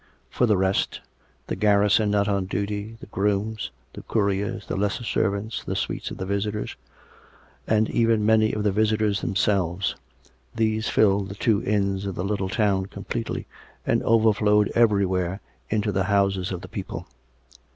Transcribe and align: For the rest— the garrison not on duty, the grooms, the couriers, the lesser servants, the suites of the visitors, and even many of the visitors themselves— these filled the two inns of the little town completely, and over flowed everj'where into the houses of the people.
For 0.31 0.47
the 0.47 0.57
rest— 0.57 0.99
the 1.45 1.55
garrison 1.55 2.09
not 2.09 2.27
on 2.27 2.45
duty, 2.47 2.97
the 2.99 3.05
grooms, 3.05 3.69
the 3.93 4.01
couriers, 4.01 4.65
the 4.65 4.75
lesser 4.75 5.03
servants, 5.03 5.63
the 5.63 5.75
suites 5.75 6.09
of 6.09 6.17
the 6.17 6.25
visitors, 6.25 6.75
and 7.67 7.87
even 7.87 8.25
many 8.25 8.51
of 8.51 8.63
the 8.63 8.71
visitors 8.71 9.21
themselves— 9.21 9.95
these 10.55 10.89
filled 10.89 11.29
the 11.29 11.35
two 11.35 11.61
inns 11.65 12.07
of 12.07 12.15
the 12.15 12.25
little 12.25 12.49
town 12.49 12.87
completely, 12.87 13.45
and 13.85 14.01
over 14.01 14.33
flowed 14.33 14.71
everj'where 14.73 15.39
into 15.69 15.91
the 15.91 16.05
houses 16.05 16.51
of 16.51 16.61
the 16.61 16.67
people. 16.67 17.05